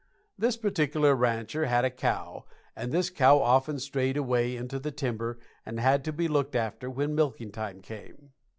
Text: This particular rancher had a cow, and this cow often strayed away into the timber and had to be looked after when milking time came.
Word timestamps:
This 0.35 0.57
particular 0.57 1.13
rancher 1.15 1.67
had 1.67 1.85
a 1.85 1.91
cow, 1.91 2.45
and 2.75 2.91
this 2.91 3.11
cow 3.11 3.37
often 3.37 3.77
strayed 3.77 4.17
away 4.17 4.55
into 4.55 4.79
the 4.79 4.89
timber 4.89 5.37
and 5.63 5.79
had 5.79 6.03
to 6.05 6.11
be 6.11 6.27
looked 6.27 6.55
after 6.55 6.89
when 6.89 7.13
milking 7.13 7.51
time 7.51 7.81
came. 7.83 8.31